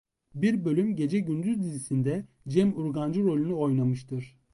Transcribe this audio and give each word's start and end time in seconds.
Bir 0.35 0.65
bölüm 0.65 0.95
Gece 0.95 1.19
Gündüz 1.19 1.63
dizisinde 1.63 2.25
Cem 2.47 2.77
Urgancı 2.77 3.23
rolünü 3.23 3.53
oynamıştır. 3.53 4.35